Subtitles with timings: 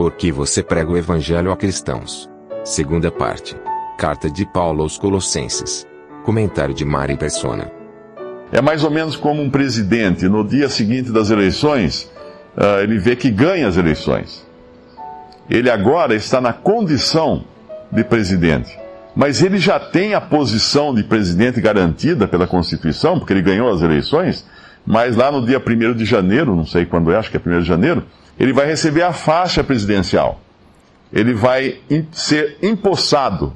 [0.00, 2.26] Por que você prega o evangelho a cristãos?
[2.64, 3.54] Segunda parte.
[3.98, 5.86] Carta de Paulo aos Colossenses.
[6.24, 7.70] Comentário de Mari Persona.
[8.50, 12.10] É mais ou menos como um presidente, no dia seguinte das eleições,
[12.56, 14.42] uh, ele vê que ganha as eleições.
[15.50, 17.44] Ele agora está na condição
[17.92, 18.74] de presidente.
[19.14, 23.82] Mas ele já tem a posição de presidente garantida pela Constituição, porque ele ganhou as
[23.82, 24.46] eleições.
[24.86, 27.60] Mas lá no dia 1 de janeiro, não sei quando é, acho que é 1
[27.60, 28.02] de janeiro,
[28.40, 30.40] ele vai receber a faixa presidencial.
[31.12, 31.78] Ele vai
[32.10, 33.54] ser empossado,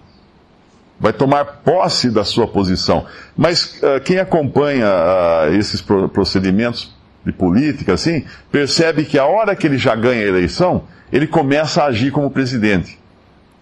[1.00, 3.06] vai tomar posse da sua posição.
[3.34, 6.94] Mas uh, quem acompanha uh, esses procedimentos
[7.24, 11.82] de política, assim, percebe que a hora que ele já ganha a eleição, ele começa
[11.82, 12.98] a agir como presidente.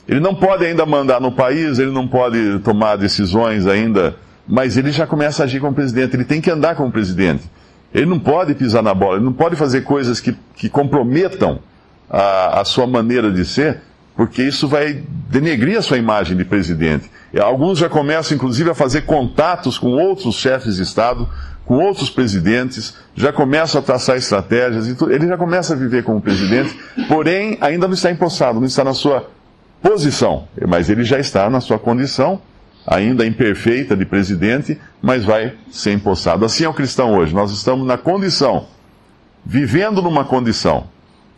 [0.08, 4.16] Ele não pode ainda mandar no país, ele não pode tomar decisões ainda,
[4.48, 6.16] mas ele já começa a agir como presidente.
[6.16, 7.44] Ele tem que andar como presidente.
[7.94, 11.60] Ele não pode pisar na bola, ele não pode fazer coisas que, que comprometam
[12.08, 13.80] a, a sua maneira de ser,
[14.16, 17.10] porque isso vai denegrir a sua imagem de presidente.
[17.40, 21.28] Alguns já começam, inclusive, a fazer contatos com outros chefes de Estado,
[21.64, 26.76] com outros presidentes, já começam a traçar estratégias, ele já começa a viver como presidente,
[27.08, 29.30] porém ainda não está empossado, não está na sua
[29.80, 32.40] posição, mas ele já está na sua condição,
[32.86, 36.44] ainda imperfeita de presidente, mas vai ser empossado.
[36.44, 37.34] Assim é o cristão hoje.
[37.34, 38.66] Nós estamos na condição,
[39.44, 40.86] vivendo numa condição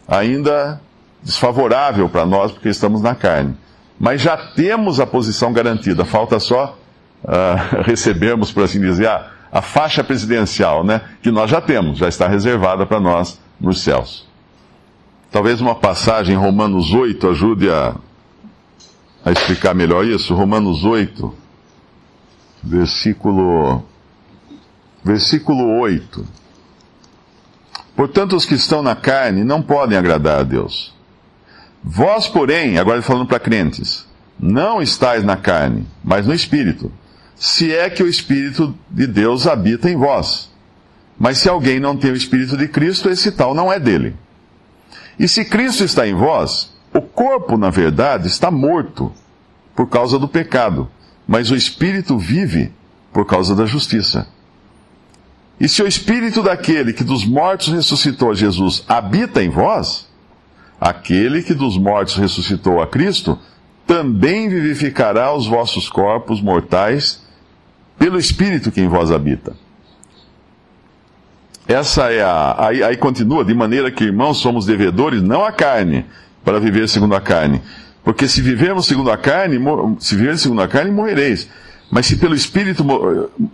[0.07, 0.81] ainda
[1.23, 3.57] desfavorável para nós, porque estamos na carne.
[3.99, 6.77] Mas já temos a posição garantida, falta só
[7.25, 11.01] uh, recebermos, por assim dizer, a, a faixa presidencial, né?
[11.23, 14.29] Que nós já temos, já está reservada para nós nos céus.
[15.31, 17.95] Talvez uma passagem em Romanos 8 ajude a
[19.25, 21.35] a explicar melhor isso, Romanos 8,
[22.63, 23.83] versículo,
[25.03, 26.27] versículo 8.
[27.97, 30.95] Portanto, os que estão na carne não podem agradar a Deus.
[31.83, 34.07] Vós, porém, agora falando para crentes,
[34.39, 36.93] não estáis na carne, mas no Espírito,
[37.35, 40.51] se é que o Espírito de Deus habita em vós.
[41.19, 44.17] Mas se alguém não tem o Espírito de Cristo, esse tal não é dele.
[45.19, 49.13] E se Cristo está em vós, o corpo, na verdade, está morto
[49.75, 50.89] por causa do pecado,
[51.27, 52.73] mas o espírito vive
[53.13, 54.29] por causa da justiça.
[55.59, 60.09] E se o espírito daquele que dos mortos ressuscitou a Jesus habita em vós,
[60.81, 63.39] aquele que dos mortos ressuscitou a Cristo
[63.87, 67.23] também vivificará os vossos corpos mortais
[67.99, 69.55] pelo espírito que em vós habita.
[71.67, 72.67] Essa é a.
[72.67, 76.05] Aí, aí continua, de maneira que, irmãos, somos devedores não à carne,
[76.45, 77.61] para viver segundo a carne.
[78.05, 79.59] Porque se vivermos segundo a carne,
[79.99, 81.49] se vivermos segundo a carne, morrereis.
[81.91, 82.85] Mas se pelo Espírito,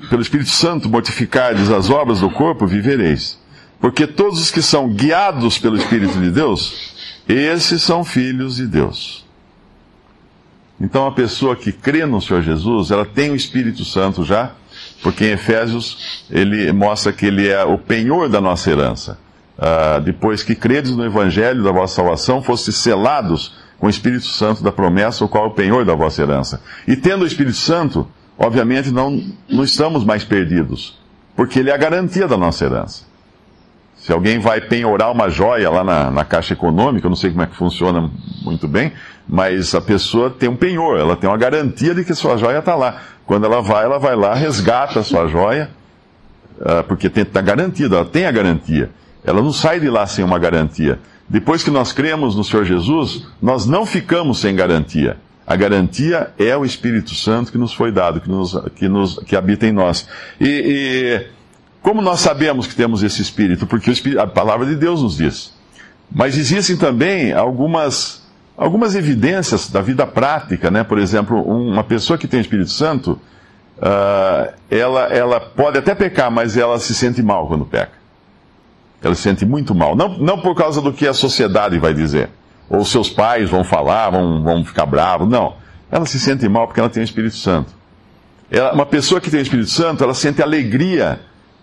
[0.08, 3.38] pelo Espírito Santo mortificardes as obras do corpo, vivereis.
[3.80, 6.92] Porque todos os que são guiados pelo Espírito de Deus,
[7.28, 9.24] esses são filhos de Deus.
[10.80, 14.52] Então a pessoa que crê no Senhor Jesus, ela tem o Espírito Santo já,
[15.02, 19.18] porque em Efésios ele mostra que ele é o penhor da nossa herança
[19.60, 24.62] uh, depois que credes no Evangelho da vossa salvação, fostes selados com o Espírito Santo
[24.62, 26.60] da promessa, o qual é o penhor da vossa herança.
[26.86, 28.06] E tendo o Espírito Santo,
[28.38, 30.98] obviamente não, não estamos mais perdidos,
[31.36, 33.10] porque ele é a garantia da nossa herança.
[33.96, 37.42] Se alguém vai penhorar uma joia lá na, na, Caixa Econômica, eu não sei como
[37.42, 38.10] é que funciona
[38.42, 38.92] muito bem,
[39.28, 42.74] mas a pessoa tem um penhor, ela tem uma garantia de que sua joia está
[42.74, 43.02] lá.
[43.26, 45.70] Quando ela vai, ela vai lá, resgata a sua joia,
[46.60, 48.90] uh, porque está garantida, ela tem a garantia.
[49.24, 50.98] Ela não sai de lá sem uma garantia.
[51.28, 55.16] Depois que nós cremos no Senhor Jesus, nós não ficamos sem garantia.
[55.46, 59.36] A garantia é o Espírito Santo que nos foi dado, que, nos, que, nos, que
[59.36, 60.08] habita em nós.
[60.40, 61.26] E, e
[61.82, 63.66] como nós sabemos que temos esse Espírito?
[63.66, 65.52] Porque Espírito, a palavra de Deus nos diz.
[66.10, 68.22] Mas existem também algumas,
[68.56, 70.82] algumas evidências da vida prática, né?
[70.82, 73.12] Por exemplo, uma pessoa que tem o Espírito Santo,
[73.78, 77.99] uh, ela, ela pode até pecar, mas ela se sente mal quando peca.
[79.02, 79.96] Ela se sente muito mal.
[79.96, 82.30] Não, não por causa do que a sociedade vai dizer,
[82.68, 85.28] ou seus pais vão falar, vão, vão ficar bravos.
[85.28, 85.54] Não.
[85.90, 87.72] Ela se sente mal porque ela tem o Espírito Santo.
[88.50, 91.20] Ela, uma pessoa que tem o Espírito Santo, ela sente alegria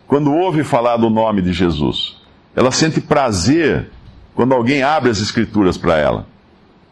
[0.08, 2.18] quando ouve falar do nome de Jesus.
[2.56, 3.90] Ela sente prazer
[4.34, 6.26] quando alguém abre as Escrituras para ela.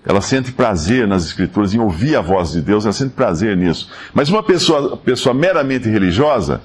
[0.05, 3.89] Ela sente prazer nas Escrituras, em ouvir a voz de Deus, ela sente prazer nisso.
[4.13, 6.61] Mas uma pessoa, pessoa meramente religiosa,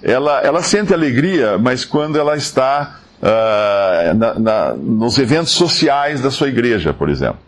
[0.00, 6.30] ela, ela sente alegria, mas quando ela está uh, na, na, nos eventos sociais da
[6.30, 7.38] sua igreja, por exemplo.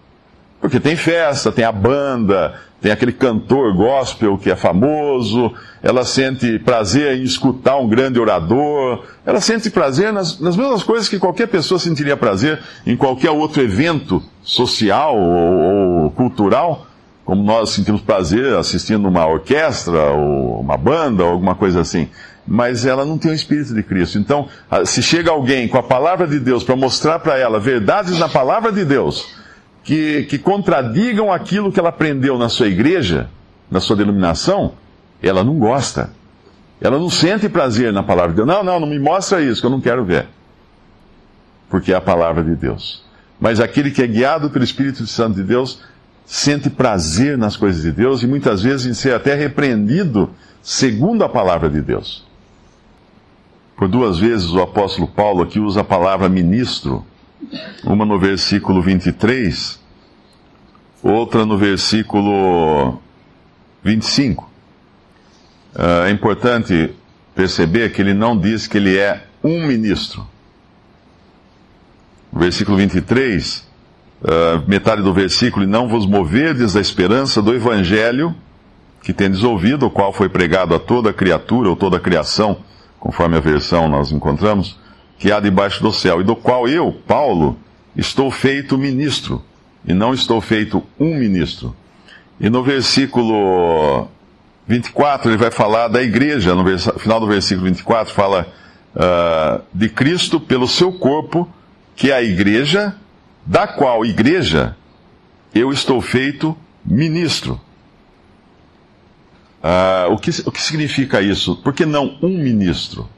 [0.61, 5.53] Porque tem festa, tem a banda, tem aquele cantor gospel que é famoso,
[5.83, 11.09] ela sente prazer em escutar um grande orador, ela sente prazer nas, nas mesmas coisas
[11.09, 16.87] que qualquer pessoa sentiria prazer em qualquer outro evento social ou, ou cultural,
[17.25, 22.09] como nós sentimos prazer assistindo uma orquestra ou uma banda ou alguma coisa assim.
[22.47, 24.19] Mas ela não tem o Espírito de Cristo.
[24.19, 24.49] Então,
[24.85, 28.71] se chega alguém com a palavra de Deus para mostrar para ela verdades na palavra
[28.71, 29.35] de Deus,
[29.83, 33.29] que, que contradigam aquilo que ela aprendeu na sua igreja,
[33.71, 34.75] na sua denominação,
[35.23, 36.11] ela não gosta.
[36.81, 38.49] Ela não sente prazer na palavra de Deus.
[38.49, 40.27] Não, não, não me mostra isso, que eu não quero ver.
[41.69, 43.05] Porque é a palavra de Deus.
[43.41, 45.83] Mas aquele que é guiado pelo Espírito Santo de Deus
[46.25, 50.31] sente prazer nas coisas de Deus e muitas vezes em ser até repreendido
[50.63, 52.26] segundo a palavra de Deus.
[53.77, 57.05] Por duas vezes o apóstolo Paulo aqui usa a palavra ministro
[57.85, 59.79] uma no versículo 23,
[61.03, 62.99] outra no versículo
[63.83, 64.51] 25.
[65.75, 66.95] Ah, é importante
[67.35, 70.27] perceber que ele não diz que ele é um ministro.
[72.33, 73.67] versículo 23,
[74.25, 78.35] ah, metade do versículo, e não vos moverdes da esperança do evangelho
[79.03, 82.65] que tendes ouvido, o qual foi pregado a toda criatura ou toda criação,
[82.99, 84.79] conforme a versão nós encontramos,
[85.19, 87.59] que há debaixo do céu, e do qual eu, Paulo,
[87.97, 89.43] estou feito ministro,
[89.87, 91.75] e não estou feito um ministro.
[92.39, 94.09] E no versículo
[94.67, 96.65] 24 ele vai falar da igreja, no
[96.99, 98.47] final do versículo 24 fala
[98.95, 101.49] uh, de Cristo pelo seu corpo,
[101.95, 102.95] que é a igreja,
[103.45, 104.77] da qual igreja
[105.55, 107.61] eu estou feito ministro.
[109.67, 111.57] Uh, o, que, o que significa isso?
[111.57, 113.09] Por que não um ministro?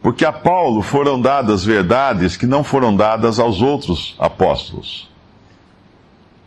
[0.00, 5.10] Porque a Paulo foram dadas verdades que não foram dadas aos outros apóstolos.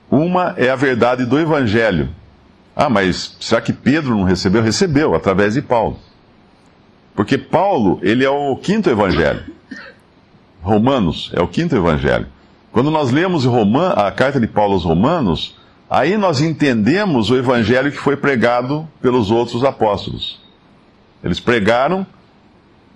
[0.10, 2.08] Uma é a verdade do Evangelho.
[2.74, 4.62] Ah, mas será que Pedro não recebeu?
[4.62, 6.00] Recebeu, através de Paulo.
[7.14, 9.44] Porque Paulo, ele é o quinto Evangelho.
[10.62, 12.28] Romanos é o quinto Evangelho.
[12.72, 15.60] Quando nós lemos a carta de Paulo aos Romanos,
[15.92, 20.42] aí nós entendemos o Evangelho que foi pregado pelos outros apóstolos.
[21.24, 22.08] Eles pregaram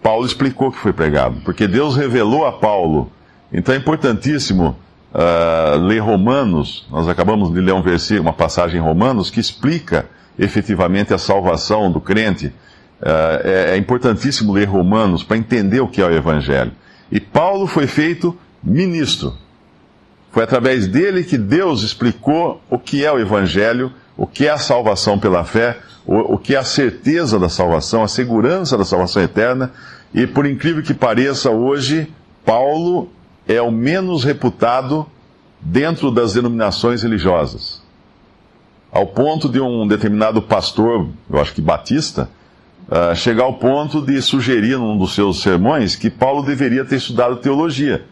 [0.05, 3.11] Paulo explicou que foi pregado, porque Deus revelou a Paulo.
[3.51, 4.77] Então é importantíssimo
[5.11, 6.85] uh, ler Romanos.
[6.91, 10.05] Nós acabamos de ler um versículo, uma passagem em Romanos que explica
[10.37, 12.53] efetivamente a salvação do crente.
[13.01, 16.71] Uh, é, é importantíssimo ler Romanos para entender o que é o Evangelho.
[17.11, 19.33] E Paulo foi feito ministro.
[20.35, 24.57] Foi através dele que Deus explicou o que é o Evangelho, o que é a
[24.57, 29.23] salvação pela fé, o, o que é a certeza da salvação, a segurança da salvação
[29.23, 29.71] eterna
[30.13, 32.11] e por incrível que pareça, hoje,
[32.43, 33.07] Paulo
[33.47, 35.07] é o menos reputado
[35.61, 37.81] dentro das denominações religiosas.
[38.91, 42.29] Ao ponto de um determinado pastor, eu acho que batista,
[42.89, 47.37] uh, chegar ao ponto de sugerir num dos seus sermões que Paulo deveria ter estudado
[47.37, 48.03] teologia.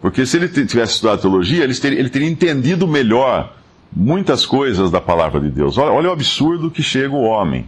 [0.00, 3.54] Porque se ele tivesse estudado teologia, ele teria, ele teria entendido melhor
[3.94, 5.76] muitas coisas da palavra de Deus.
[5.76, 7.66] Olha, olha o absurdo que chega o homem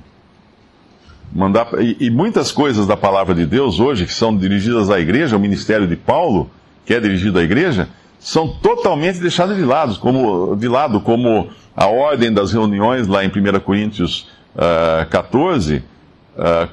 [1.35, 5.37] mandar e, e, muitas coisas da palavra de Deus hoje que são dirigidas à igreja,
[5.37, 6.51] o ministério de Paulo,
[6.85, 7.89] que é dirigido à igreja,
[8.19, 13.29] são totalmente deixadas de lado, como, de lado, como a ordem das reuniões lá em
[13.29, 15.83] 1 Coríntios uh, 14, uh,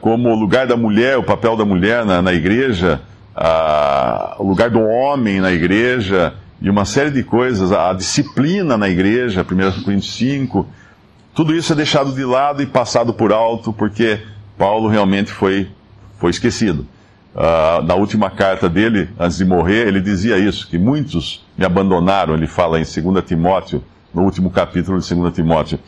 [0.01, 3.01] como o lugar da mulher, o papel da mulher na, na igreja,
[3.39, 8.77] uh, o lugar do homem na igreja, e uma série de coisas, a, a disciplina
[8.77, 10.67] na igreja, 1 Coríntios 5,
[11.33, 14.19] tudo isso é deixado de lado e passado por alto, porque
[14.57, 15.69] Paulo realmente foi,
[16.19, 16.85] foi esquecido.
[17.33, 22.33] Uh, na última carta dele, antes de morrer, ele dizia isso, que muitos me abandonaram,
[22.33, 23.81] ele fala em 2 Timóteo,
[24.13, 25.79] no último capítulo de 2 Timóteo.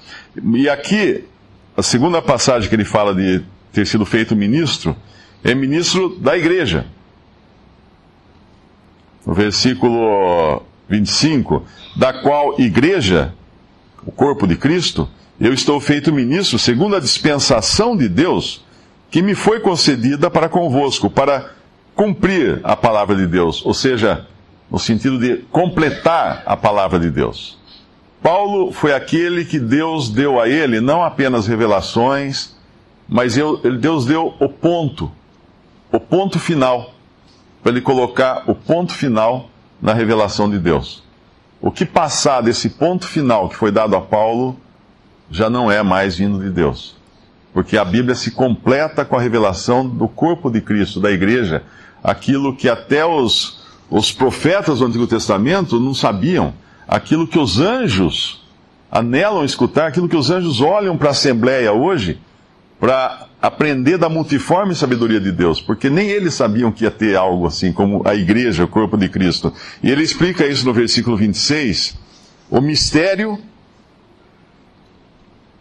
[0.56, 1.25] E aqui,
[1.75, 3.42] a segunda passagem que ele fala de
[3.74, 4.96] ter sido feito ministro,
[5.44, 6.86] é ministro da igreja.
[9.25, 11.63] No versículo 25,
[11.96, 13.34] da qual igreja,
[14.06, 15.08] o corpo de Cristo,
[15.40, 18.63] eu estou feito ministro segundo a dispensação de Deus
[19.10, 21.51] que me foi concedida para convosco, para
[21.96, 24.25] cumprir a palavra de Deus, ou seja,
[24.70, 27.60] no sentido de completar a palavra de Deus.
[28.24, 32.56] Paulo foi aquele que Deus deu a ele não apenas revelações,
[33.10, 33.36] mas
[33.80, 35.12] Deus deu o ponto,
[35.92, 36.94] o ponto final,
[37.62, 39.50] para ele colocar o ponto final
[39.82, 41.03] na revelação de Deus.
[41.62, 44.58] O que passar desse ponto final que foi dado a Paulo
[45.30, 46.96] já não é mais vindo de Deus.
[47.53, 51.63] Porque a Bíblia se completa com a revelação do corpo de Cristo, da igreja,
[52.03, 56.53] aquilo que até os, os profetas do Antigo Testamento não sabiam,
[56.88, 58.41] aquilo que os anjos
[58.91, 62.20] anelam escutar aquilo que os anjos olham para a Assembleia hoje
[62.82, 67.46] para aprender da multiforme sabedoria de Deus, porque nem eles sabiam que ia ter algo
[67.46, 69.54] assim como a igreja, o corpo de Cristo.
[69.84, 71.96] E ele explica isso no versículo 26,
[72.50, 73.38] o mistério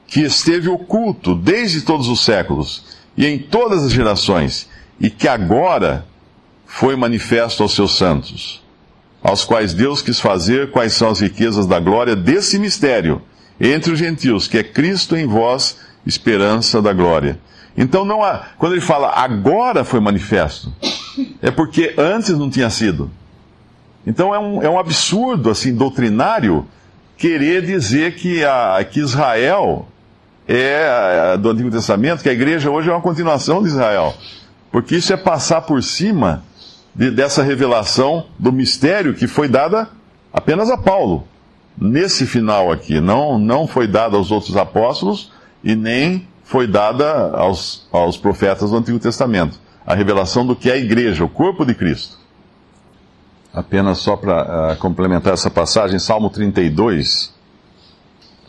[0.07, 2.85] que esteve oculto desde todos os séculos
[3.15, 4.67] e em todas as gerações,
[4.99, 6.07] e que agora
[6.65, 8.65] foi manifesto aos seus santos,
[9.23, 13.21] aos quais Deus quis fazer quais são as riquezas da glória desse mistério
[13.61, 17.39] entre os gentios, que é Cristo em vós, esperança da glória.
[17.77, 20.73] Então não há, quando ele fala agora foi manifesto,
[21.41, 23.11] é porque antes não tinha sido.
[24.07, 26.67] Então é um, é um absurdo assim doutrinário
[27.17, 29.87] querer dizer que, a, que Israel
[30.49, 34.15] é do Antigo Testamento, que a igreja hoje é uma continuação de Israel.
[34.73, 36.43] Porque isso é passar por cima
[36.95, 39.89] de, dessa revelação do mistério que foi dada
[40.33, 41.27] apenas a Paulo.
[41.79, 45.31] Nesse final aqui, não, não foi dada aos outros apóstolos
[45.63, 49.59] e nem foi dada aos, aos profetas do Antigo Testamento.
[49.87, 52.19] A revelação do que é a igreja, o corpo de Cristo.
[53.53, 57.33] Apenas só para uh, ah, complementar essa passagem, Salmo 32,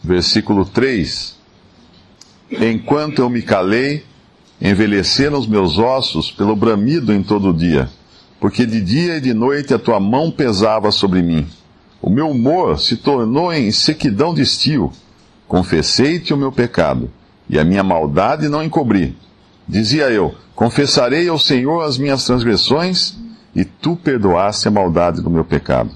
[0.04, 1.36] versículo 3.
[2.52, 4.04] Enquanto eu me calei,
[4.62, 7.90] envelheceram os meus ossos pelo bramido em todo o dia,
[8.40, 11.48] porque de dia e de noite a tua mão pesava sobre mim.
[12.02, 14.92] O meu humor se tornou em sequidão de estio.
[15.52, 17.12] Confessei-te o meu pecado
[17.50, 19.18] e a minha maldade não encobri.
[19.68, 23.18] Dizia eu: Confessarei ao Senhor as minhas transgressões,
[23.54, 25.92] e tu perdoaste a maldade do meu pecado.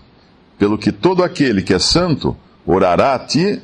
[0.60, 2.36] Pelo que todo aquele que é santo
[2.66, 3.62] orará a ti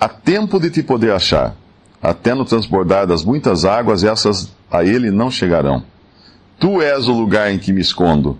[0.00, 1.54] a tempo de te poder achar.
[2.02, 5.84] Até no transbordar das muitas águas, essas a ele não chegarão.
[6.58, 8.36] Tu és o lugar em que me escondo.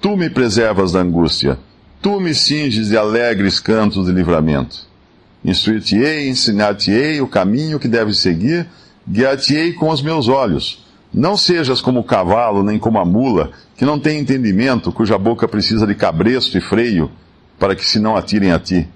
[0.00, 1.56] Tu me preservas da angústia.
[2.00, 4.90] Tu me cinges de alegres cantos de livramento.
[5.44, 8.66] Instruir-te-ei, ensinar-te-ei o caminho que deves seguir,
[9.08, 10.84] guiar-te-ei com os meus olhos.
[11.12, 15.48] Não sejas como o cavalo, nem como a mula, que não tem entendimento, cuja boca
[15.48, 17.10] precisa de cabresto e freio,
[17.58, 18.88] para que se não atirem a ti.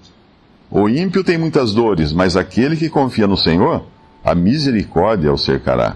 [0.71, 3.85] O ímpio tem muitas dores, mas aquele que confia no Senhor,
[4.23, 5.95] a misericórdia o cercará.